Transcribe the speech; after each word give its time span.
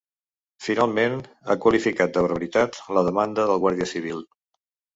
Finalment, 0.67 1.17
ha 1.49 1.57
qualificat 1.67 2.17
de 2.17 2.25
‘barbaritat’ 2.29 2.81
la 2.99 3.07
demanda 3.11 3.49
del 3.53 3.65
guàrdia 3.69 3.93
civil. 3.95 4.27